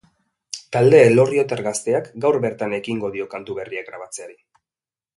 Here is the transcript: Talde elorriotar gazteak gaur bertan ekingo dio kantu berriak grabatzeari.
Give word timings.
Talde 0.75 1.01
elorriotar 1.09 1.61
gazteak 1.69 2.09
gaur 2.25 2.41
bertan 2.49 2.75
ekingo 2.81 3.15
dio 3.19 3.31
kantu 3.37 3.61
berriak 3.63 3.93
grabatzeari. 3.93 4.39